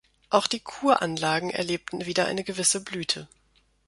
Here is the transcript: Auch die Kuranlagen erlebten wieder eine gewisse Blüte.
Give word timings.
Auch 0.31 0.47
die 0.47 0.59
Kuranlagen 0.61 1.51
erlebten 1.51 2.07
wieder 2.07 2.25
eine 2.25 2.43
gewisse 2.43 2.83
Blüte. 2.83 3.27